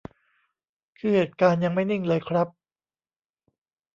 [0.97, 2.47] คือ เหตุการณ์ยังไม่นิ่งเลยครับ